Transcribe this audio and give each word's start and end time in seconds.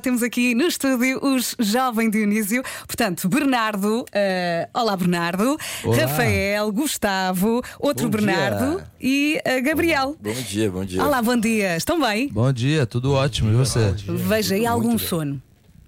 Temos 0.00 0.22
aqui 0.22 0.54
no 0.54 0.62
estúdio 0.62 1.22
os 1.22 1.54
Jovem 1.60 2.08
Dionísio, 2.08 2.62
portanto, 2.86 3.28
Bernardo, 3.28 4.06
eh, 4.10 4.66
olá 4.72 4.96
Bernardo, 4.96 5.54
Olá. 5.84 5.96
Rafael, 5.98 6.72
Gustavo, 6.72 7.62
outro 7.78 8.08
Bom 8.08 8.16
Bernardo 8.16 8.76
dia. 8.78 8.86
e 8.98 9.38
eh, 9.44 9.60
Gabriel. 9.60 10.16
Bom 10.18 10.32
dia, 10.32 10.70
bom 10.70 10.82
dia. 10.82 11.04
Olá, 11.04 11.20
bom 11.20 11.36
dia, 11.36 11.76
estão 11.76 12.00
bem? 12.00 12.28
Bom 12.28 12.50
dia, 12.54 12.86
tudo 12.86 13.12
ótimo. 13.12 13.52
E 13.52 13.54
você? 13.54 13.94
Veja, 14.08 14.56
e 14.56 14.64
algum 14.64 14.96
sono? 14.96 15.42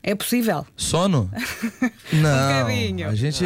É 0.06 0.14
possível? 0.14 0.66
Sono? 0.76 1.30
Não. 2.12 2.58
bocadinho. 2.62 3.08
a 3.08 3.14
gente 3.14 3.42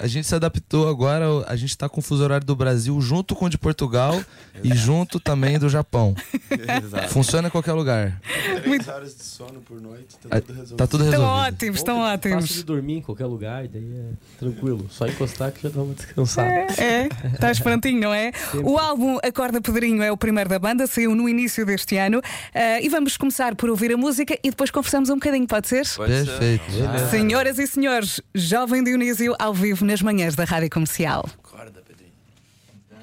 a 0.00 0.06
gente 0.06 0.26
se 0.26 0.34
adaptou 0.34 0.86
agora, 0.86 1.24
a 1.46 1.56
gente 1.56 1.76
tá 1.78 1.88
com 1.88 2.00
o 2.00 2.02
fuso 2.02 2.22
horário 2.22 2.46
do 2.46 2.54
Brasil 2.54 3.00
junto 3.00 3.34
com 3.34 3.46
o 3.46 3.48
de 3.48 3.56
Portugal 3.56 4.22
e 4.62 4.74
junto 4.74 5.18
também 5.18 5.58
do 5.58 5.66
Japão. 5.68 6.14
Exato. 6.50 7.08
Funciona 7.08 7.48
em 7.48 7.50
qualquer 7.50 7.72
lugar. 7.72 8.20
Três 8.62 8.86
horas 8.86 9.16
de 9.16 9.22
sono 9.24 9.60
por 9.62 9.80
noite, 9.80 10.14
tá 10.22 10.28
Ah, 10.30 10.40
tudo 10.42 10.52
resolvido. 10.52 10.76
Tá 10.76 10.86
tudo 10.86 11.04
Estão 11.04 11.20
resolvido. 11.22 11.46
ótimos, 11.54 11.76
estão 11.78 11.96
Fácil 12.00 12.18
de 12.20 12.26
ótimos. 12.36 12.62
dormir 12.64 12.96
em 12.98 13.02
qualquer 13.02 13.26
lugar, 13.26 13.66
daí 13.66 13.90
é 13.96 14.38
tranquilo. 14.38 14.86
Só 14.90 15.06
encostar 15.06 15.52
que 15.52 15.62
já 15.62 15.70
dá 15.70 15.82
uma 15.82 15.94
descansada. 15.94 16.50
É, 16.78 17.08
estás 17.32 17.58
prontinho, 17.60 18.00
não 18.00 18.12
é? 18.12 18.30
O 18.62 18.76
álbum 18.78 19.18
Acorda 19.22 19.58
Pedrinho 19.60 20.02
é 20.02 20.12
o 20.12 20.16
primeiro 20.18 20.50
da 20.50 20.58
banda, 20.58 20.86
saiu 20.86 21.14
no 21.14 21.26
início 21.28 21.64
deste 21.64 21.96
ano. 21.96 22.20
Eh, 22.52 22.84
e 22.84 22.88
vamos 22.90 23.16
começar 23.16 23.54
por 23.54 23.70
ouvir 23.70 23.90
a 23.92 23.96
música 23.96 24.38
e 24.44 24.50
depois 24.50 24.70
conversamos 24.70 25.08
um 25.08 25.14
bocadinho, 25.14 25.46
pode 25.46 25.66
ser? 25.68 25.93
Perfeito. 25.96 26.64
Senhoras 27.10 27.58
e 27.58 27.66
senhores, 27.66 28.20
Jovem 28.34 28.82
Dionísio 28.82 29.34
ao 29.38 29.54
vivo 29.54 29.84
nas 29.84 30.02
manhãs 30.02 30.34
da 30.34 30.44
Rádio 30.44 30.70
Comercial. 30.70 31.28
Acorda, 31.42 31.82
Pedrinho. 31.86 32.12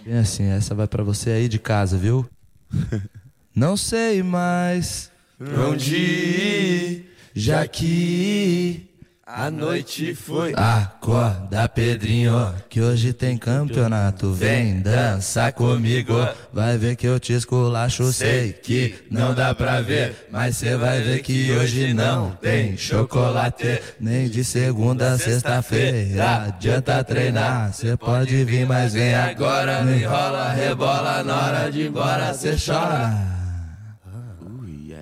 Bem 0.03 0.17
assim, 0.17 0.43
essa 0.45 0.75
vai 0.75 0.87
pra 0.87 1.03
você 1.03 1.29
aí 1.31 1.47
de 1.47 1.59
casa, 1.59 1.97
viu? 1.97 2.27
Não 3.55 3.75
sei 3.75 4.23
mais 4.23 5.11
Pra 5.37 5.67
onde 5.67 5.95
ir, 5.95 7.11
já 7.33 7.67
que 7.67 8.87
a 9.33 9.49
noite 9.49 10.13
foi. 10.13 10.53
Acorda, 10.55 11.67
Pedrinho, 11.69 12.53
que 12.69 12.81
hoje 12.81 13.13
tem 13.13 13.37
campeonato. 13.37 14.31
Vem 14.33 14.81
dançar 14.81 15.53
comigo. 15.53 16.13
Vai 16.51 16.77
ver 16.77 16.95
que 16.95 17.07
eu 17.07 17.19
te 17.19 17.33
esculacho. 17.33 18.11
Sei 18.11 18.51
que 18.51 18.95
não 19.09 19.33
dá 19.33 19.55
pra 19.55 19.81
ver, 19.81 20.27
mas 20.31 20.57
cê 20.57 20.75
vai 20.75 21.01
ver 21.01 21.21
que 21.21 21.51
hoje 21.51 21.93
não 21.93 22.31
tem 22.41 22.77
chocolate. 22.77 23.81
Nem 23.99 24.29
de 24.29 24.43
segunda 24.43 25.13
a 25.13 25.17
sexta-feira. 25.17 26.45
Adianta 26.47 27.03
treinar, 27.03 27.73
cê 27.73 27.95
pode 27.95 28.43
vir, 28.43 28.65
mas 28.65 28.93
vem 28.93 29.15
agora. 29.15 29.83
Não 29.83 29.95
enrola, 29.95 30.51
rebola, 30.51 31.23
na 31.23 31.35
hora 31.35 31.71
de 31.71 31.81
ir 31.81 31.87
embora 31.87 32.33
cê 32.33 32.55
chora. 32.57 33.40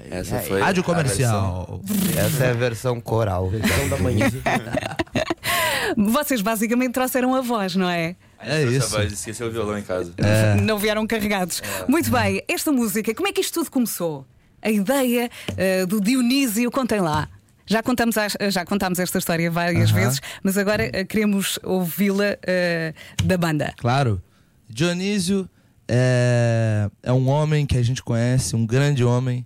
Essa 0.09 0.39
foi. 0.39 0.59
Rádio 0.61 0.83
a 0.87 0.93
versão- 0.93 1.63
comercial. 1.65 1.81
Essa 2.17 2.45
é 2.45 2.49
a 2.51 2.53
versão 2.53 2.99
coral. 3.01 3.51
Então 3.53 3.89
da 3.89 3.97
manhã. 3.97 4.29
Vocês 5.97 6.41
basicamente 6.41 6.93
trouxeram 6.93 7.33
a 7.35 7.41
voz, 7.41 7.75
não 7.75 7.89
é? 7.89 8.15
É 8.41 8.63
isso. 8.63 8.89
voz, 8.89 9.11
esqueceu 9.11 9.47
o 9.47 9.51
violão 9.51 9.77
em 9.77 9.81
casa. 9.83 10.13
Não 10.63 10.77
vieram 10.77 11.05
carregados. 11.05 11.61
Muito 11.87 12.09
bem, 12.11 12.41
esta 12.47 12.71
música, 12.71 13.13
como 13.13 13.27
é 13.27 13.33
que 13.33 13.41
isto 13.41 13.53
tudo 13.55 13.71
começou? 13.71 14.25
A 14.61 14.69
ideia 14.69 15.29
eh, 15.57 15.85
do 15.85 15.99
Dionísio, 15.99 16.69
contem 16.71 17.01
lá. 17.01 17.27
Já 17.65 17.83
contamos, 17.83 18.15
já 18.49 18.65
contámos 18.65 18.97
esta 18.99 19.17
história 19.17 19.49
várias 19.51 19.91
Aham. 19.91 19.99
vezes, 19.99 20.21
mas 20.41 20.57
agora 20.57 20.89
eh, 20.93 21.03
queremos 21.05 21.59
ouvi-la 21.63 22.37
eh, 22.43 22.93
da 23.23 23.37
banda. 23.37 23.73
Claro. 23.77 24.21
Dionísio 24.69 25.49
é, 25.87 26.89
é 27.03 27.11
um 27.11 27.27
homem 27.29 27.65
que 27.65 27.77
a 27.77 27.81
gente 27.83 28.01
conhece, 28.03 28.55
um 28.55 28.65
grande 28.65 29.03
homem, 29.03 29.45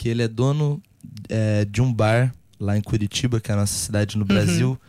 que 0.00 0.08
ele 0.08 0.22
é 0.22 0.28
dono 0.28 0.82
é, 1.28 1.66
de 1.66 1.82
um 1.82 1.92
bar 1.92 2.32
lá 2.58 2.74
em 2.74 2.80
Curitiba, 2.80 3.38
que 3.38 3.50
é 3.50 3.54
a 3.54 3.58
nossa 3.58 3.74
cidade 3.74 4.16
no 4.16 4.24
Brasil, 4.24 4.80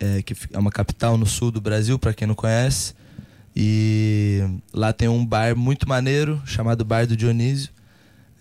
é, 0.00 0.22
que 0.22 0.34
é 0.50 0.58
uma 0.58 0.70
capital 0.70 1.18
no 1.18 1.26
sul 1.26 1.50
do 1.50 1.60
Brasil, 1.60 1.98
para 1.98 2.14
quem 2.14 2.26
não 2.26 2.34
conhece. 2.34 2.94
E 3.54 4.42
lá 4.72 4.94
tem 4.94 5.08
um 5.08 5.26
bar 5.26 5.54
muito 5.54 5.86
maneiro, 5.86 6.40
chamado 6.46 6.86
Bar 6.86 7.06
do 7.06 7.14
Dionísio, 7.14 7.68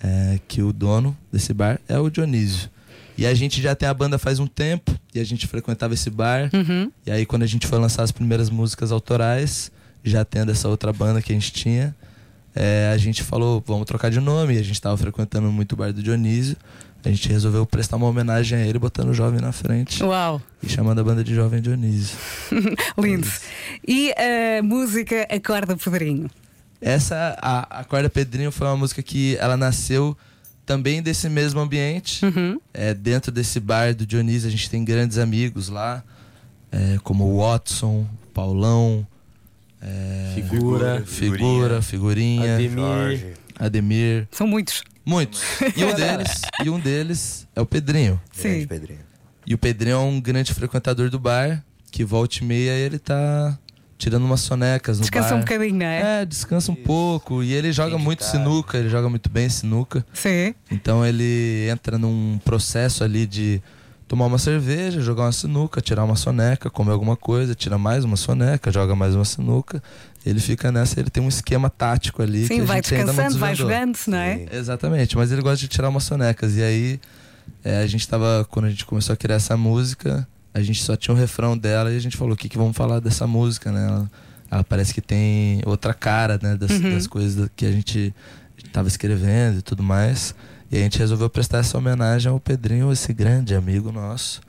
é, 0.02 0.40
que 0.48 0.62
o 0.62 0.72
dono 0.72 1.18
desse 1.34 1.54
bar 1.54 1.82
é 1.86 2.00
o 2.00 2.10
Dionísio. 2.10 2.70
E 3.18 3.26
a 3.26 3.34
gente 3.34 3.62
já 3.62 3.76
tem 3.76 3.90
a 3.90 3.94
banda 3.94 4.18
faz 4.18 4.40
um 4.40 4.48
tempo, 4.48 4.98
e 5.14 5.20
a 5.20 5.24
gente 5.26 5.46
frequentava 5.48 5.94
esse 5.94 6.10
bar. 6.10 6.50
Uhum. 6.54 6.90
E 7.06 7.12
aí, 7.12 7.26
quando 7.26 7.44
a 7.44 7.48
gente 7.48 7.68
foi 7.68 7.78
lançar 7.78 8.04
as 8.04 8.12
primeiras 8.14 8.50
músicas 8.50 8.90
autorais, 8.90 9.70
já 10.02 10.24
tendo 10.24 10.50
essa 10.50 10.70
outra 10.70 10.94
banda 10.94 11.22
que 11.22 11.34
a 11.34 11.36
gente 11.36 11.52
tinha, 11.52 11.94
é, 12.56 12.90
a 12.94 12.98
gente 12.98 13.22
falou, 13.22 13.62
vamos 13.68 13.86
trocar 13.86 14.10
de 14.10 14.20
nome. 14.20 14.56
E 14.56 14.58
a 14.58 14.64
gente 14.64 14.82
tava 14.82 14.96
frequentando 14.98 15.52
muito 15.52 15.74
o 15.74 15.76
bar 15.76 15.92
do 15.92 16.02
Dionísio. 16.02 16.56
A 17.04 17.10
gente 17.10 17.30
resolveu 17.30 17.66
prestar 17.66 17.98
uma 17.98 18.08
homenagem 18.08 18.58
a 18.58 18.66
ele, 18.66 18.80
botando 18.80 19.10
o 19.10 19.14
jovem 19.14 19.40
na 19.40 19.52
frente 19.52 20.04
Uau, 20.04 20.42
e 20.64 20.68
chamando 20.68 21.00
a 21.02 21.04
banda 21.04 21.24
de 21.24 21.36
Jovem 21.36 21.62
Dionísio. 21.62 22.18
lindo. 22.98 23.28
E 23.88 24.12
a 24.14 24.64
música 24.64 25.28
Acorda 25.30 25.78
Pedrinho. 25.78 26.28
Essa, 26.82 27.38
a, 27.40 27.82
a 27.82 27.84
Corda 27.84 28.10
Pedrinho, 28.10 28.52
foi 28.52 28.66
uma 28.66 28.78
música 28.78 29.04
que 29.04 29.38
ela 29.38 29.56
nasceu 29.56 30.18
também 30.66 31.02
desse 31.02 31.30
mesmo 31.30 31.60
ambiente. 31.60 32.26
Uhum. 32.26 32.60
É, 32.74 32.94
dentro 32.94 33.32
desse 33.32 33.60
bar 33.60 33.94
do 33.94 34.06
Dionísio, 34.06 34.48
a 34.48 34.52
gente 34.52 34.68
tem 34.68 34.84
grandes 34.84 35.20
amigos 35.20 35.70
lá, 35.70 36.04
é, 36.72 36.98
como 37.04 37.26
o 37.26 37.38
Watson, 37.38 38.02
o 38.02 38.28
Paulão, 38.34 39.06
é, 39.86 40.32
Figura, 40.34 41.04
Figura, 41.06 41.82
Figurinha, 41.82 42.56
Ademir. 42.56 43.34
Ademir, 43.60 44.28
São 44.32 44.48
muitos. 44.48 44.84
muitos. 45.06 45.42
E 45.76 45.84
um 45.86 45.94
deles, 45.96 46.42
e 46.64 46.70
um 46.70 46.80
deles 46.80 47.48
é 47.56 47.62
o 47.62 47.66
Pedrinho. 47.66 48.20
Grande 48.38 48.62
Sim. 48.62 48.68
Pedrinho. 48.68 49.00
E 49.46 49.54
o 49.54 49.58
Pedrinho 49.58 49.94
é 49.94 50.00
um 50.00 50.20
grande 50.20 50.54
frequentador 50.54 51.10
do 51.10 51.20
bar, 51.20 51.64
que 51.92 52.04
volta 52.04 52.40
e 52.42 52.44
meia 52.44 52.72
ele 52.72 52.98
tá 52.98 53.58
tirando 53.98 54.24
umas 54.26 54.42
sonecas 54.42 54.98
no 54.98 55.04
Descansa 55.04 55.30
bar. 55.30 55.36
um 55.38 55.40
bocadinho, 55.42 55.76
não 55.76 55.86
é? 55.86 56.26
Descansa 56.26 56.72
um 56.72 56.76
pouco. 56.76 57.42
E 57.44 57.54
ele 57.54 57.72
joga 57.72 57.98
muito 57.98 58.20
tarde. 58.20 58.38
sinuca, 58.38 58.78
ele 58.78 58.90
joga 58.90 59.08
muito 59.08 59.30
bem 59.30 59.48
sinuca. 59.48 60.06
Sim. 60.14 60.54
Então 60.70 61.06
ele 61.06 61.70
entra 61.72 61.98
num 61.98 62.40
processo 62.44 63.04
ali 63.04 63.26
de 63.26 63.62
tomar 64.08 64.26
uma 64.26 64.38
cerveja, 64.38 65.02
jogar 65.02 65.24
uma 65.24 65.32
sinuca, 65.32 65.82
tirar 65.82 66.04
uma 66.04 66.16
soneca, 66.16 66.70
comer 66.70 66.92
alguma 66.92 67.16
coisa, 67.16 67.56
tira 67.56 67.78
mais 67.78 68.04
uma 68.04 68.16
soneca, 68.16 68.72
joga 68.72 68.96
mais 68.96 69.16
uma 69.16 69.26
sinuca. 69.26 69.82
Ele 70.26 70.40
fica 70.40 70.72
nessa, 70.72 71.00
ele 71.00 71.10
tem 71.10 71.22
um 71.24 71.28
esquema 71.30 71.70
tático 71.70 72.22
ali. 72.22 72.42
que 72.42 72.48
Sim, 72.56 72.62
a 72.62 72.66
vai 72.66 72.78
gente 72.78 72.94
ainda 72.96 73.06
não 73.08 73.14
descansando, 73.14 73.40
vai 73.40 73.56
jogando, 73.56 73.98
não 74.08 74.18
é? 74.18 74.38
Sim. 74.38 74.48
Exatamente, 74.52 75.16
mas 75.18 75.32
ele 75.32 75.42
gosta 75.42 75.58
de 75.58 75.68
tirar 75.68 75.90
umas 75.90 76.04
sonecas. 76.04 76.56
E 76.56 76.64
aí, 76.64 77.00
é, 77.64 77.80
a 77.80 77.88
gente 77.88 78.08
tava, 78.08 78.46
quando 78.50 78.66
a 78.66 78.70
gente 78.70 78.86
começou 78.86 79.14
a 79.14 79.18
criar 79.18 79.36
essa 79.36 79.56
música, 79.56 80.28
a 80.54 80.62
gente 80.62 80.82
só 80.84 80.96
tinha 80.96 81.14
o 81.14 81.18
refrão 81.18 81.58
dela 81.58 81.92
e 81.92 81.98
a 81.98 82.00
gente 82.00 82.18
falou: 82.18 82.34
o 82.34 82.38
que, 82.38 82.48
que 82.50 82.58
vamos 82.58 82.76
falar 82.76 83.00
dessa 83.00 83.28
música, 83.28 83.72
né? 83.72 83.88
Ela, 83.88 84.12
ela 84.50 84.64
parece 84.64 84.94
que 84.94 85.02
tem 85.02 85.62
outra 85.66 85.94
cara, 85.94 86.40
né? 86.42 86.56
Das, 86.56 86.72
Uhum. 86.72 86.92
das 86.94 87.06
coisas 87.08 87.50
que 87.56 87.66
a 87.66 87.72
gente 87.72 88.14
tava 88.72 88.88
escrevendo 88.88 89.60
e 89.60 89.62
tudo 89.62 89.84
mais. 89.84 90.34
E 90.72 90.78
a 90.78 90.80
gente 90.80 90.98
resolveu 90.98 91.30
prestar 91.30 91.60
essa 91.60 91.78
homenagem 91.78 92.32
ao 92.32 92.40
Pedrinho, 92.40 92.92
esse 92.92 93.14
grande 93.14 93.54
amigo 93.54 93.92
nosso. 93.92 94.42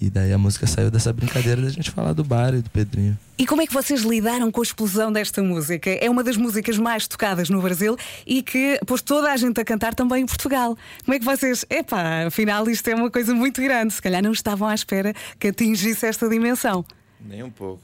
E 0.00 0.10
daí 0.10 0.30
a 0.30 0.36
música 0.36 0.66
saiu 0.66 0.90
dessa 0.90 1.10
brincadeira 1.10 1.62
da 1.62 1.70
gente 1.70 1.90
falar 1.90 2.12
do 2.12 2.22
bar 2.22 2.54
e 2.54 2.60
do 2.60 2.68
Pedrinho. 2.68 3.18
E 3.38 3.46
como 3.46 3.62
é 3.62 3.66
que 3.66 3.72
vocês 3.72 4.02
lidaram 4.02 4.50
com 4.52 4.60
a 4.60 4.62
explosão 4.62 5.10
desta 5.10 5.42
música? 5.42 5.90
É 5.90 6.10
uma 6.10 6.22
das 6.22 6.36
músicas 6.36 6.76
mais 6.76 7.08
tocadas 7.08 7.48
no 7.48 7.62
Brasil 7.62 7.96
e 8.26 8.42
que 8.42 8.78
pôs 8.86 9.00
toda 9.00 9.32
a 9.32 9.36
gente 9.38 9.58
a 9.58 9.64
cantar 9.64 9.94
também 9.94 10.22
em 10.22 10.26
Portugal. 10.26 10.76
Como 11.02 11.14
é 11.14 11.18
que 11.18 11.24
vocês. 11.24 11.64
Epá, 11.70 12.26
afinal 12.26 12.68
isto 12.68 12.88
é 12.88 12.94
uma 12.94 13.10
coisa 13.10 13.34
muito 13.34 13.62
grande. 13.62 13.94
Se 13.94 14.02
calhar 14.02 14.22
não 14.22 14.32
estavam 14.32 14.68
à 14.68 14.74
espera 14.74 15.14
que 15.38 15.48
atingisse 15.48 16.04
esta 16.04 16.28
dimensão. 16.28 16.84
Nem 17.18 17.42
um 17.42 17.50
pouco. 17.50 17.82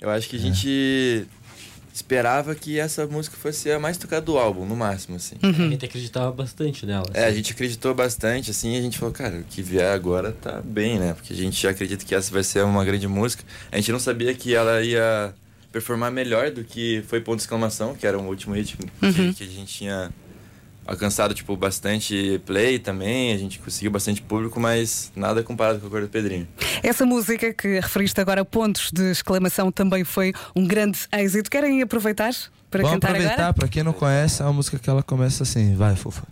Eu 0.00 0.08
acho 0.08 0.28
que 0.30 0.36
a 0.36 0.40
gente 0.40 1.26
esperava 1.92 2.54
que 2.54 2.78
essa 2.78 3.06
música 3.06 3.36
fosse 3.36 3.70
a 3.70 3.78
mais 3.78 3.96
tocada 3.96 4.22
do 4.22 4.38
álbum, 4.38 4.64
no 4.64 4.74
máximo, 4.74 5.16
assim. 5.16 5.36
A 5.42 5.52
gente 5.52 5.84
acreditava 5.84 6.32
bastante 6.32 6.86
nela. 6.86 7.06
É, 7.12 7.24
a 7.24 7.26
assim. 7.26 7.36
gente 7.36 7.52
acreditou 7.52 7.94
bastante, 7.94 8.50
assim, 8.50 8.74
e 8.74 8.78
a 8.78 8.82
gente 8.82 8.98
falou, 8.98 9.12
cara, 9.12 9.38
o 9.38 9.44
que 9.44 9.62
vier 9.62 9.92
agora 9.92 10.32
tá 10.32 10.60
bem, 10.62 10.98
né? 10.98 11.12
Porque 11.14 11.32
a 11.32 11.36
gente 11.36 11.60
já 11.60 11.70
acredita 11.70 12.04
que 12.04 12.14
essa 12.14 12.32
vai 12.32 12.42
ser 12.42 12.64
uma 12.64 12.84
grande 12.84 13.06
música. 13.06 13.44
A 13.70 13.76
gente 13.76 13.92
não 13.92 13.98
sabia 13.98 14.34
que 14.34 14.54
ela 14.54 14.82
ia 14.82 15.34
performar 15.70 16.10
melhor 16.12 16.50
do 16.50 16.62
que 16.62 17.02
foi 17.08 17.20
Ponto 17.20 17.36
de 17.36 17.42
Exclamação, 17.42 17.94
que 17.94 18.06
era 18.06 18.18
o 18.18 18.26
último 18.26 18.54
hit 18.54 18.76
que, 18.76 19.32
que 19.34 19.42
a 19.42 19.46
gente 19.46 19.72
tinha 19.72 20.12
alcançado, 20.86 21.34
tipo, 21.34 21.56
bastante 21.56 22.40
play 22.44 22.78
também, 22.78 23.32
a 23.32 23.38
gente 23.38 23.58
conseguiu 23.58 23.90
bastante 23.90 24.20
público, 24.22 24.58
mas 24.60 25.12
nada 25.14 25.42
comparado 25.42 25.80
com 25.80 25.86
a 25.86 25.90
Cor 25.90 26.00
do 26.02 26.08
Pedrinho. 26.08 26.46
Essa 26.82 27.06
música 27.06 27.52
que 27.52 27.80
referiste 27.80 28.20
agora, 28.20 28.44
pontos 28.44 28.90
de 28.92 29.10
exclamação, 29.10 29.70
também 29.70 30.04
foi 30.04 30.32
um 30.54 30.66
grande 30.66 30.98
êxito. 31.12 31.50
Querem 31.50 31.82
aproveitar 31.82 32.32
para 32.70 32.82
Vamos 32.82 32.94
cantar 32.96 33.08
aproveitar, 33.10 33.34
agora? 33.34 33.54
pra 33.54 33.68
quem 33.68 33.82
não 33.82 33.92
conhece, 33.92 34.42
é 34.42 34.44
uma 34.44 34.54
música 34.54 34.78
que 34.78 34.88
ela 34.88 35.02
começa 35.02 35.42
assim, 35.42 35.74
vai, 35.74 35.94
fofa. 35.96 36.22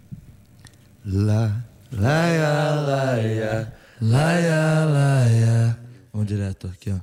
Lá, 1.05 1.65
laia, 1.93 2.75
laia, 2.75 3.73
laia, 4.01 4.85
laia. 4.85 5.79
Vamos 6.13 6.27
direto 6.29 6.67
aqui, 6.67 6.91
ó. 6.91 6.99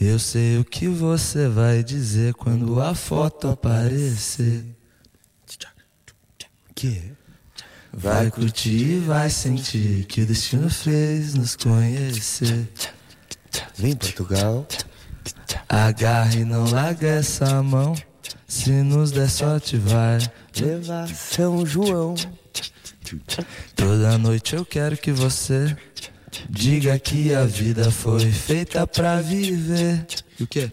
Eu 0.00 0.18
sei 0.18 0.58
o 0.58 0.64
que 0.64 0.86
você 0.86 1.48
vai 1.48 1.82
dizer 1.82 2.32
quando 2.34 2.80
a 2.80 2.94
foto 2.94 3.48
aparecer. 3.48 4.64
Que? 6.78 7.02
Vai 7.92 8.30
curtir, 8.30 9.00
vai 9.00 9.28
sentir 9.28 10.04
que 10.04 10.20
o 10.20 10.26
destino 10.26 10.70
fez 10.70 11.34
nos 11.34 11.56
conhecer. 11.56 12.68
Vem 13.76 13.96
Portugal. 13.96 14.64
Agarre 15.68 16.42
e 16.42 16.44
não 16.44 16.70
larga 16.70 17.08
essa 17.08 17.60
mão. 17.64 17.96
Se 18.46 18.70
nos 18.70 19.10
der 19.10 19.28
sorte, 19.28 19.76
vai. 19.76 20.20
Levar 20.56 21.08
São 21.08 21.66
João. 21.66 22.14
Toda 23.74 24.16
noite 24.16 24.54
eu 24.54 24.64
quero 24.64 24.96
que 24.96 25.10
você 25.10 25.76
diga 26.48 26.96
que 27.00 27.34
a 27.34 27.44
vida 27.44 27.90
foi 27.90 28.30
feita 28.30 28.86
pra 28.86 29.20
viver. 29.20 30.06
E 30.38 30.44
o 30.44 30.46
quê? 30.46 30.70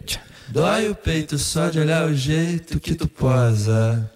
Dói 0.50 0.88
o 0.88 0.94
peito 0.94 1.40
só 1.40 1.72
de 1.72 1.80
olhar 1.80 2.06
o 2.08 2.14
jeito 2.14 2.80
que 2.80 2.94
tu 2.94 3.08
posa. 3.08 4.12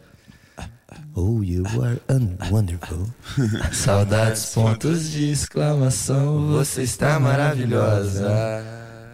Oh, 1.15 1.41
you 1.43 1.63
are 1.83 1.99
un- 2.09 2.37
wonderful. 2.51 3.07
Saudades, 3.71 4.45
pontos 4.53 5.11
de 5.11 5.31
exclamação. 5.31 6.47
Você 6.51 6.83
está 6.83 7.19
maravilhosa. 7.19 8.27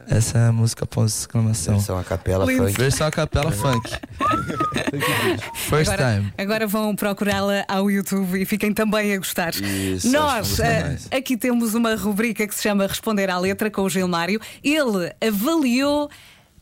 Essa 0.08 0.38
é 0.38 0.48
a 0.48 0.52
música 0.52 0.86
pontos 0.86 1.14
de 1.14 1.20
exclamação. 1.22 1.80
São 1.80 1.98
a 1.98 2.04
capela 2.04 2.46
Lindo. 2.46 2.64
funk. 2.68 2.78
Versão 2.78 3.08
a 3.08 3.12
capela 3.12 3.52
funk. 3.52 3.90
First 5.56 5.92
Agora, 5.92 6.16
time. 6.20 6.34
agora 6.38 6.68
vão 6.68 6.96
procurá-la 6.96 7.66
ao 7.68 7.90
YouTube 7.90 8.40
e 8.40 8.46
fiquem 8.46 8.72
também 8.74 9.14
a 9.14 9.18
gostar. 9.18 9.54
Isso, 9.56 10.12
Nós 10.12 10.56
que 10.58 10.62
eh, 10.62 10.98
aqui 11.18 11.36
temos 11.38 11.74
uma 11.74 11.96
rubrica 11.96 12.48
que 12.48 12.54
se 12.54 12.62
chama 12.64 12.86
Responder 12.88 13.30
à 13.30 13.40
Letra 13.40 13.72
com 13.72 13.82
o 13.82 13.90
Gilmário. 13.90 14.40
Ele 14.64 15.12
avaliou 15.26 16.10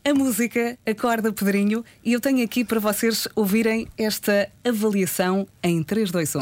a 0.05 0.13
música 0.13 0.77
Acorda 0.85 1.31
Pedrinho 1.31 1.83
e 2.03 2.11
eu 2.11 2.19
tenho 2.19 2.43
aqui 2.43 2.65
para 2.65 2.79
vocês 2.79 3.25
ouvirem 3.35 3.87
esta 3.97 4.49
avaliação 4.63 5.47
em 5.63 5.81
3, 5.81 6.11
2, 6.11 6.35
1. 6.35 6.39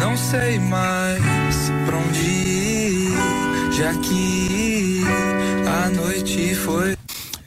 Não 0.00 0.16
sei 0.16 0.58
mais 0.58 1.54
pra 1.86 1.96
onde 1.96 2.18
ir, 2.18 3.12
já 3.72 3.94
que 3.94 5.00
a 5.68 5.90
noite 5.90 6.54
foi. 6.56 6.96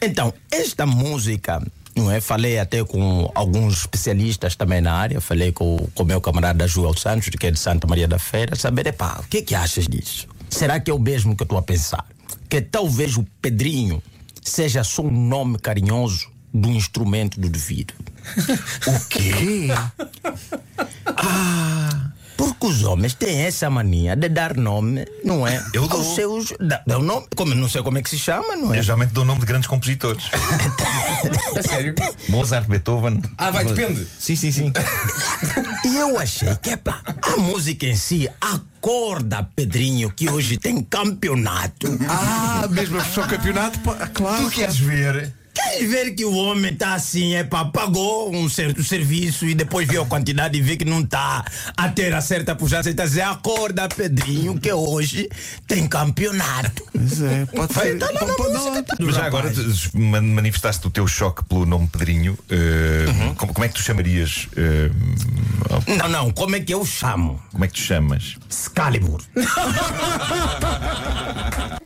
Então, 0.02 0.34
esta 0.50 0.86
música, 0.86 1.62
não 1.94 2.10
é? 2.10 2.22
Falei 2.22 2.58
até 2.58 2.82
com 2.86 3.30
alguns 3.36 3.80
especialistas 3.80 4.56
também 4.56 4.80
na 4.80 4.94
área, 4.94 5.20
falei 5.20 5.52
com 5.52 5.86
com 5.94 6.04
o 6.04 6.06
meu 6.06 6.22
camarada 6.22 6.66
Joel 6.66 6.96
Santos, 6.98 7.28
que 7.28 7.46
é 7.46 7.52
de 7.52 7.60
Santa 7.60 7.86
Maria 7.86 8.08
da 8.08 8.18
Feira, 8.18 8.56
saber, 8.56 8.88
epá, 8.88 9.20
o 9.20 9.28
que 9.28 9.40
é 9.40 9.42
que 9.42 9.54
achas 9.54 9.86
disso? 9.86 10.28
Será 10.50 10.80
que 10.80 10.90
é 10.90 10.94
o 10.94 11.00
mesmo 11.00 11.36
que 11.36 11.44
eu 11.44 11.46
estou 11.46 11.58
a 11.58 11.62
pensar? 11.62 12.06
Que 12.48 12.62
talvez 12.62 13.18
o 13.18 13.26
Pedrinho 13.42 14.02
seja 14.50 14.84
só 14.84 15.04
um 15.04 15.12
nome 15.12 15.58
carinhoso 15.58 16.30
do 16.54 16.70
instrumento 16.70 17.40
do 17.40 17.48
devido. 17.48 17.94
o 18.88 19.08
quê? 19.08 19.68
Ah, 21.16 22.09
porque 22.60 22.74
os 22.74 22.84
homens 22.84 23.14
têm 23.14 23.42
essa 23.44 23.70
mania 23.70 24.16
de 24.16 24.28
dar 24.30 24.56
nome, 24.58 25.06
não 25.24 25.48
é? 25.48 25.64
Eu 25.74 25.88
dou. 25.88 26.00
Aos 26.00 26.16
seus. 26.16 26.54
dá- 26.60 26.82
dá 26.86 26.98
o 27.00 27.02
nome, 27.04 27.26
como, 27.36 27.56
não 27.56 27.70
sei 27.70 27.82
como 27.82 27.98
é 27.98 28.02
que 28.02 28.10
se 28.10 28.18
chama, 28.20 28.56
não 28.56 28.74
é? 28.74 28.80
Eu 28.80 28.84
geralmente 28.84 29.12
dou 29.14 29.24
o 29.24 29.28
nome 29.28 29.40
de 29.40 29.46
grandes 29.46 29.68
compositores. 29.68 30.26
É 31.56 31.62
sério? 31.64 31.96
Mozart, 32.28 32.68
Beethoven. 32.68 33.22
Ah, 33.38 33.52
vai, 33.52 33.64
depende. 33.66 34.06
Sim, 34.20 34.36
sim, 34.36 34.52
sim. 34.52 34.74
E 35.86 35.96
eu 35.96 36.20
achei 36.20 36.54
que 36.58 36.72
epá, 36.72 37.02
a 37.22 37.38
música 37.38 37.86
em 37.86 37.96
si, 37.96 38.30
acorda, 38.42 39.48
Pedrinho, 39.56 40.12
que 40.12 40.30
hoje 40.30 40.58
tem 40.58 40.84
campeonato. 40.84 41.88
Ah, 42.10 42.68
mesmo 42.70 43.00
a 43.00 43.04
versão 43.04 43.26
campeonato, 43.28 43.80
claro. 44.14 44.44
Tu 44.46 44.50
queres 44.52 44.78
ver? 44.80 45.34
Quer 45.72 45.88
ver 45.88 46.12
que 46.16 46.26
o 46.26 46.34
homem 46.36 46.76
tá 46.76 46.96
assim, 46.96 47.36
epá, 47.36 47.64
pagou 47.66 48.34
um 48.36 48.50
certo 48.50 48.84
serviço 48.84 49.46
e 49.46 49.54
depois 49.54 49.88
viu 49.88 50.02
a 50.02 50.06
quantidade 50.06 50.58
e 50.58 50.62
vê 50.62 50.76
que 50.76 50.84
não 50.86 51.06
tá 51.06 51.46
a 51.78 51.90
ter 51.90 52.14
a 52.14 52.22
certa 52.22 52.56
puxada. 52.56 52.84
Você 52.84 52.94
tá 52.94 53.06
dizendo, 53.06 53.30
acorda, 53.32 53.88
Pedrinho, 53.88 54.60
que 54.60 54.72
hoje 54.74 55.30
tem 55.68 55.88
campeonato. 55.88 56.84
Pois 56.92 57.22
é, 57.22 57.46
pode 57.46 57.74
ser. 57.74 57.98
tá 57.98 58.08
Pode- 58.08 58.54
música, 58.54 58.84
tá 58.84 58.96
Mas 59.00 59.16
já 59.16 59.26
agora 59.26 59.52
manifestaste 59.94 60.86
o 60.88 60.90
teu 60.90 61.08
choque 61.08 61.44
pelo 61.46 61.66
nome 61.66 61.88
Pedrinho. 61.88 62.38
eh, 62.50 63.06
Uhum. 63.08 63.36
como, 63.36 63.54
como 63.54 63.66
é 63.66 63.70
que 63.70 63.76
tu 63.76 63.82
chamarias? 63.82 64.48
eh, 64.58 64.90
Não, 65.98 66.10
não, 66.10 66.32
como 66.32 66.56
é 66.56 66.60
que 66.60 66.74
eu 66.74 66.86
chamo? 66.86 67.42
como 67.52 67.64
é 67.64 67.68
que 67.68 67.74
tu 67.74 67.80
chamas? 67.82 68.36
Excalibur. 68.50 69.22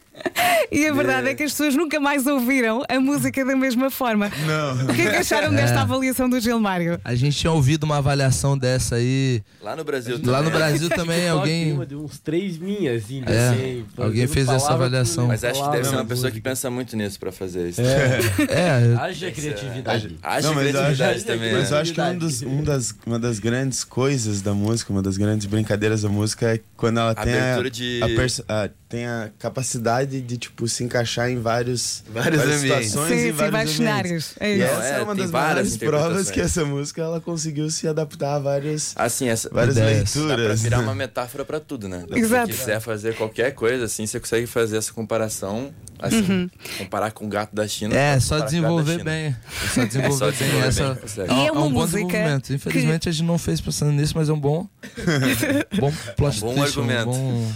E 0.71 0.85
a 0.87 0.93
verdade 0.93 1.29
é 1.29 1.33
que 1.35 1.43
as 1.43 1.51
pessoas 1.51 1.75
nunca 1.75 1.99
mais 1.99 2.25
ouviram 2.27 2.83
a 2.89 2.99
música 2.99 3.45
da 3.45 3.55
mesma 3.55 3.89
forma. 3.89 4.31
Não. 4.45 4.85
O 4.85 4.93
que 4.95 5.01
é 5.03 5.09
que 5.11 5.15
acharam 5.17 5.53
desta 5.53 5.81
avaliação 5.81 6.29
do 6.29 6.39
Gilmário? 6.39 6.99
A 7.03 7.15
gente 7.15 7.37
tinha 7.37 7.51
ouvido 7.51 7.83
uma 7.83 7.97
avaliação 7.97 8.57
dessa 8.57 8.95
aí. 8.95 9.41
Lá 9.61 9.75
no 9.75 9.83
Brasil 9.83 10.19
Lá 10.23 10.39
no 10.41 10.45
também. 10.49 10.51
Brasil 10.59 10.89
também 10.89 11.29
alguém. 11.29 11.73
Uma 11.73 11.85
de 11.85 11.95
uns 11.95 12.19
três 12.19 12.57
minhas, 12.57 13.03
assim, 13.03 13.23
É, 13.25 13.49
assim, 13.49 13.85
alguém 13.97 14.27
fez 14.27 14.47
essa 14.47 14.73
avaliação. 14.73 15.27
Mas 15.27 15.43
acho 15.43 15.63
que 15.63 15.69
deve 15.71 15.85
ser 15.87 15.95
uma 15.95 16.05
pessoa 16.05 16.31
que 16.31 16.41
pensa 16.41 16.69
muito 16.69 16.95
nisso 16.97 17.19
pra 17.19 17.31
fazer 17.31 17.69
isso. 17.69 17.81
É, 17.81 18.95
Haja 18.99 19.31
criatividade. 19.31 20.17
Mas 20.21 20.43
eu 20.45 20.51
acho- 20.51 20.59
criatividade 20.59 21.23
também, 21.25 21.53
Mas 21.53 21.69
né? 21.71 21.77
eu 21.77 21.81
acho 21.81 21.93
que 21.93 22.01
um 22.01 22.17
dos, 22.17 22.41
um 22.41 22.63
das, 22.63 22.95
uma 23.05 23.19
das 23.19 23.39
grandes 23.39 23.83
coisas 23.83 24.41
da 24.41 24.53
música, 24.53 24.91
uma 24.91 25.01
das 25.01 25.17
grandes 25.17 25.45
brincadeiras 25.45 26.01
da 26.01 26.09
música 26.09 26.53
é 26.55 26.59
quando 26.75 26.99
ela 26.99 27.15
tem 27.15 27.33
a, 27.33 27.61
de- 27.69 27.99
a 28.47 28.63
a- 28.63 28.69
tem 28.89 29.05
a 29.07 29.29
capacidade 29.39 30.21
de 30.21 30.37
tipo 30.43 30.67
se 30.67 30.83
encaixar 30.83 31.29
em 31.29 31.39
vários 31.39 32.03
Vários 32.09 32.39
várias 32.41 32.57
ambientes. 32.61 32.87
situações 32.91 33.09
Sim, 33.09 33.15
e 33.15 33.21
sim, 33.27 33.31
vários, 33.33 33.51
vários 33.53 33.75
cenários. 33.75 34.33
É 34.39 34.49
E 34.49 34.55
isso. 34.59 34.63
essa 34.65 34.83
é, 34.85 34.99
é 34.99 35.01
uma 35.03 35.13
tem 35.15 35.23
das 35.23 35.31
várias 35.31 35.77
provas 35.77 36.31
que 36.31 36.39
essa 36.41 36.63
música 36.65 37.01
ela 37.01 37.19
conseguiu 37.21 37.69
se 37.69 37.87
adaptar 37.87 38.35
a 38.35 38.39
várias 38.39 38.93
Assim, 38.95 39.27
essa, 39.29 39.49
várias 39.51 39.77
Ideias. 39.77 40.13
Dá 40.15 40.19
pra 40.21 40.27
leituras. 40.35 40.61
virar 40.61 40.79
uma 40.79 40.95
metáfora 40.95 41.43
pra 41.45 41.59
tudo, 41.59 41.87
né? 41.89 42.05
Exato. 42.15 42.51
Se 42.53 42.59
quiser 42.59 42.79
fazer 42.79 43.15
qualquer 43.15 43.51
coisa, 43.53 43.85
assim, 43.85 44.05
você 44.05 44.19
consegue 44.19 44.45
fazer 44.47 44.77
essa 44.77 44.91
comparação, 44.93 45.73
assim, 45.99 46.21
Uhum. 46.21 46.49
comparar 46.77 47.11
com 47.11 47.25
o 47.25 47.27
gato 47.29 47.55
da 47.55 47.67
China. 47.67 47.95
é, 47.95 48.19
só 48.19 48.39
desenvolver 48.39 49.03
bem. 49.03 49.27
É 49.27 49.35
só 49.73 49.85
desenvolver 49.85 50.17
só 50.17 50.25
bem 50.25 50.33
desenvolver 50.37 50.67
essa. 50.67 50.85
bem, 50.85 50.95
consegue. 50.95 51.33
E 51.33 51.33
é 51.33 51.45
é 51.47 51.51
uma 51.51 51.61
um 51.63 51.71
bom 51.71 51.85
desenvolvimento. 51.85 52.53
Infelizmente 52.53 53.09
a 53.09 53.11
gente 53.11 53.25
não 53.25 53.37
fez 53.37 53.61
pensando 53.61 53.91
nisso, 53.91 54.13
mas 54.15 54.29
é 54.29 54.33
um 54.33 54.39
bom. 54.39 54.67
bom 55.79 55.91
plot 56.17 56.37
Um 56.37 56.47
bom 56.47 56.55
twist, 56.55 56.79
argumento. 56.79 57.05
bom- 57.05 57.51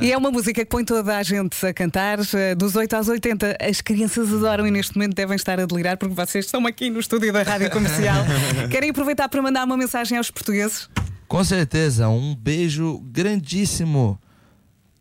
E 0.00 0.12
é 0.12 0.16
uma 0.16 0.30
música 0.30 0.64
que 0.64 0.70
põe 0.70 0.84
toda 0.84 1.16
a 1.16 1.22
gente 1.22 1.64
a 1.64 1.72
cantar, 1.72 2.18
eh, 2.34 2.54
dos 2.54 2.76
8 2.76 2.94
aos 2.94 3.08
80. 3.08 3.56
As 3.60 3.80
crianças 3.80 4.32
adoram 4.32 4.66
e 4.66 4.70
neste 4.70 4.96
momento 4.96 5.14
devem 5.14 5.36
estar 5.36 5.58
a 5.58 5.66
delirar 5.66 5.96
porque 5.96 6.14
vocês 6.14 6.44
estão 6.44 6.66
aqui 6.66 6.90
no 6.90 7.00
estúdio 7.00 7.32
da 7.32 7.42
Rádio 7.42 7.70
Comercial. 7.70 8.24
Querem 8.70 8.90
aproveitar 8.90 9.28
para 9.28 9.40
mandar 9.40 9.64
uma 9.64 9.76
mensagem 9.76 10.18
aos 10.18 10.30
portugueses? 10.30 10.88
Com 11.28 11.42
certeza, 11.42 12.08
um 12.08 12.34
beijo 12.34 12.98
grandíssimo 13.10 14.18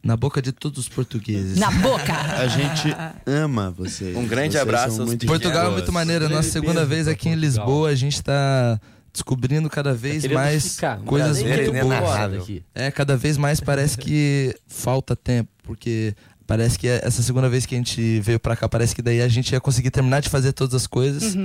na 0.04 0.16
boca 0.16 0.40
de 0.42 0.52
todos 0.52 0.78
os 0.80 0.88
portugueses. 0.88 1.58
Na 1.58 1.72
boca! 1.72 2.14
A 2.38 2.48
gente 2.48 2.96
ama 3.26 3.72
vocês. 3.72 4.16
Um 4.16 4.28
grande 4.28 4.54
Vocês 4.54 4.62
abraço 4.62 5.02
aos 5.02 5.10
muito 5.10 5.26
Portugal 5.26 5.68
é 5.68 5.72
muito 5.72 5.92
maneiro. 5.92 6.30
Nossa 6.30 6.50
segunda 6.50 6.86
vez 6.86 7.08
aqui 7.08 7.30
em. 7.30 7.36
Lisboa, 7.36 7.90
a 7.90 7.96
gente 7.96 8.22
tá 8.24 8.80
descobrindo 9.16 9.70
cada 9.70 9.94
vez 9.94 10.24
Querendo 10.24 10.38
mais 10.38 10.78
coisas 11.06 11.42
Brasil, 11.42 11.74
muito 11.74 11.88
boas. 11.88 12.62
É, 12.76 12.92
cada 12.92 13.16
vez 13.16 13.38
mais 13.38 13.62
parece 13.62 13.98
que 13.98 14.54
falta 14.68 15.16
tempo, 15.16 15.50
porque 15.64 16.14
parece 16.46 16.78
que 16.78 16.88
essa 16.88 17.24
segunda 17.24 17.50
vez 17.50 17.66
que 17.66 17.74
a 17.74 17.78
gente 17.78 18.20
veio 18.20 18.40
pra 18.40 18.56
cá, 18.56 18.68
parece 18.68 18.94
que 18.94 19.02
daí 19.02 19.22
a 19.22 19.28
gente 19.28 19.52
ia 19.54 19.62
conseguir 19.62 19.90
terminar 19.90 20.20
de 20.20 20.30
fazer 20.30 20.52
todas 20.52 20.76
as 20.76 20.86
coisas, 20.86 21.36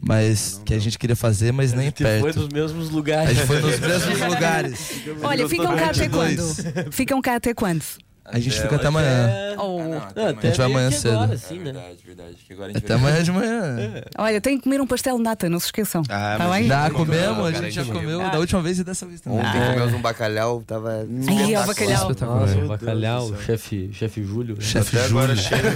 mas 0.00 0.60
que 0.64 0.74
a 0.74 0.78
gente 0.78 0.98
queria 0.98 1.16
fazer, 1.16 1.50
mas 1.52 1.72
nem 1.72 1.90
Que 1.90 2.04
foi 2.04 2.22
perto. 2.22 2.40
nos 2.40 2.48
mesmos 2.50 2.88
A 2.90 2.92
lugares. 2.92 3.36
gente 3.36 3.46
foi 3.46 3.60
nos 3.60 3.80
mesmos 3.80 4.20
lugares. 4.20 4.90
Olha, 5.22 5.48
ficam 5.48 5.76
cá 5.76 5.86
até 5.90 6.08
quando? 6.08 6.42
22. 6.54 6.86
Ficam 6.94 7.22
cá 7.22 7.34
até 7.36 7.54
quando? 7.54 7.82
A 8.26 8.38
gente 8.40 8.58
fica 8.60 8.76
até 8.76 8.86
amanhã. 8.86 9.28
Oh. 9.58 9.60
Ah, 9.60 9.82
não, 9.82 9.88
Não, 9.90 9.98
até 9.98 10.28
até 10.28 10.48
A 10.48 10.50
gente 10.50 10.56
vai 10.56 10.66
amanhã 10.66 10.90
cedo. 10.90 11.14
Agora, 11.14 11.34
É 11.34 11.36
sim, 11.36 11.58
né? 11.58 11.64
verdade, 11.64 11.96
verdade. 12.06 12.36
Que 12.46 12.52
agora 12.54 12.70
a 12.70 12.72
gente 12.72 12.84
Até 12.84 12.96
vai- 12.96 13.10
amanhã 13.10 13.22
de 13.22 13.30
manhã. 13.32 13.76
Olha, 14.18 14.40
tem 14.40 14.56
que 14.56 14.64
comer 14.64 14.80
um 14.80 14.86
pastel 14.86 15.16
de 15.18 15.22
nata, 15.22 15.48
não 15.48 15.60
se 15.60 15.66
esqueçam. 15.66 16.02
Ah, 16.08 16.36
tá 16.38 16.48
mas 16.48 16.60
bem? 16.60 16.68
Já 16.68 16.90
comemos, 16.90 17.46
a 17.48 17.52
cara, 17.52 17.64
gente 17.64 17.74
já 17.74 17.84
comeu 17.84 18.18
da 18.18 18.38
última 18.38 18.62
vez 18.62 18.78
e 18.78 18.84
dessa 18.84 19.06
vez 19.06 19.20
também. 19.20 19.38
Ontem 19.40 19.60
comemos 19.72 19.94
um 19.94 20.00
bacalhau, 20.00 20.62
tava. 20.66 21.06
Aí, 21.28 21.54
ó, 21.56 21.62
o 21.62 21.66
bacalhau. 21.66 22.02
Espetacular. 22.10 22.40
Nossa, 22.40 22.58
o 22.58 22.68
bacalhau, 22.68 23.26
o 23.26 23.42
chefe, 23.42 23.90
chefe 23.92 24.24
Júlio. 24.24 24.54
né? 24.56 24.60
Chefe 24.62 24.96
Até 24.98 25.08
Júlio. 25.08 25.36
chega. 25.36 25.68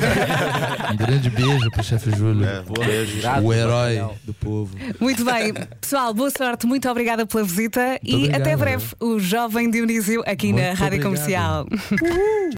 Um 0.93 0.97
grande 0.97 1.31
beijo 1.31 1.71
pro 1.71 1.85
chefe 1.85 2.11
Júlio. 2.17 2.47
É, 2.47 2.63
Boa, 2.63 2.87
beijo. 2.87 3.19
irado 3.19 3.41
O 3.41 3.43
do 3.49 3.53
herói 3.53 3.95
bacalhau. 3.97 4.17
do 4.25 4.35
povo. 4.35 4.77
Muito 4.99 5.25
bem, 5.25 5.53
pessoal, 5.81 6.15
boa 6.15 6.31
sorte, 6.31 6.67
muito 6.67 6.89
obrigada 6.89 7.27
pela 7.27 7.45
visita 7.45 7.99
e 8.03 8.15
obrigado. 8.15 8.41
até 8.41 8.57
breve. 8.57 8.87
O 9.01 9.19
jovem 9.21 9.71
Dionísio 9.71 10.23
aqui 10.27 10.53
na 10.53 10.63
Muito 10.69 10.79
Rádio 10.79 10.99
obrigado. 10.99 11.09
Comercial. 11.09 11.67